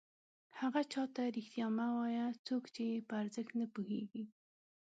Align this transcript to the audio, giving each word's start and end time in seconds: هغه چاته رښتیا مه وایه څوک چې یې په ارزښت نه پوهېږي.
هغه 0.59 0.81
چاته 0.93 1.21
رښتیا 1.37 1.67
مه 1.77 1.87
وایه 1.95 2.25
څوک 2.47 2.63
چې 2.75 2.81
یې 2.91 3.05
په 3.07 3.13
ارزښت 3.21 3.51
نه 3.61 3.67
پوهېږي. 3.73 4.23